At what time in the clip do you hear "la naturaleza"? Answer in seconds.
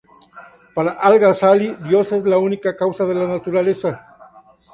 3.13-4.17